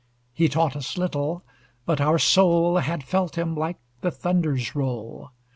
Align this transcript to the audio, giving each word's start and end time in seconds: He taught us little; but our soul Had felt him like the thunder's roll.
He 0.33 0.49
taught 0.49 0.75
us 0.75 0.97
little; 0.97 1.43
but 1.85 2.01
our 2.01 2.17
soul 2.17 2.77
Had 2.77 3.03
felt 3.03 3.37
him 3.37 3.55
like 3.55 3.77
the 4.01 4.09
thunder's 4.09 4.73
roll. 4.73 5.29